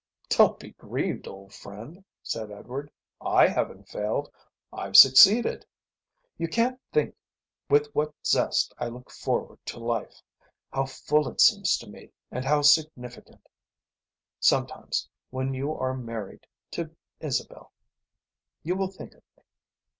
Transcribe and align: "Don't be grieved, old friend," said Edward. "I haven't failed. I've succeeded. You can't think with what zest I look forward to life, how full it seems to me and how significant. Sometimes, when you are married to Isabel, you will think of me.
"Don't 0.29 0.57
be 0.59 0.71
grieved, 0.71 1.27
old 1.27 1.53
friend," 1.53 2.03
said 2.23 2.49
Edward. 2.49 2.89
"I 3.21 3.45
haven't 3.47 3.87
failed. 3.87 4.33
I've 4.73 4.97
succeeded. 4.97 5.63
You 6.39 6.47
can't 6.47 6.81
think 6.91 7.15
with 7.69 7.93
what 7.93 8.11
zest 8.25 8.73
I 8.79 8.87
look 8.87 9.11
forward 9.11 9.59
to 9.67 9.79
life, 9.79 10.23
how 10.73 10.87
full 10.87 11.27
it 11.29 11.39
seems 11.39 11.77
to 11.77 11.87
me 11.87 12.09
and 12.31 12.43
how 12.43 12.63
significant. 12.63 13.47
Sometimes, 14.39 15.07
when 15.29 15.53
you 15.53 15.71
are 15.71 15.93
married 15.95 16.47
to 16.71 16.89
Isabel, 17.19 17.71
you 18.63 18.75
will 18.75 18.89
think 18.89 19.13
of 19.13 19.21
me. 19.37 19.43